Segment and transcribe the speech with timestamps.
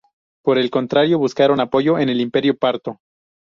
[0.43, 2.97] Por el contrario, buscaron apoyo en el Imperio parto.